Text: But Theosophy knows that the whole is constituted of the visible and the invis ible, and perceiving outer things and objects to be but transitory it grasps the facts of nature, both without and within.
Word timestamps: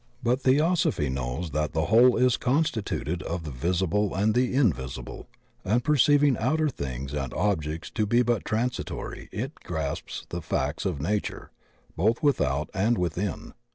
But 0.23 0.41
Theosophy 0.41 1.09
knows 1.09 1.51
that 1.51 1.73
the 1.73 1.85
whole 1.85 2.17
is 2.17 2.35
constituted 2.35 3.21
of 3.21 3.43
the 3.43 3.51
visible 3.51 4.15
and 4.15 4.33
the 4.33 4.55
invis 4.55 4.97
ible, 4.97 5.27
and 5.63 5.83
perceiving 5.83 6.35
outer 6.39 6.69
things 6.69 7.13
and 7.13 7.31
objects 7.35 7.91
to 7.91 8.07
be 8.07 8.23
but 8.23 8.43
transitory 8.43 9.29
it 9.31 9.53
grasps 9.63 10.25
the 10.29 10.41
facts 10.41 10.87
of 10.87 10.99
nature, 11.03 11.51
both 11.95 12.23
without 12.23 12.71
and 12.73 12.97
within. 12.97 13.53